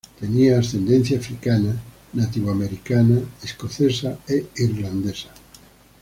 Tenía 0.19 0.57
ascendencia 0.57 1.19
africana, 1.19 1.79
nativo 2.13 2.49
americana, 2.49 3.19
escocesa 3.43 4.11
e 4.27 4.37
irlandesa. 4.65 5.29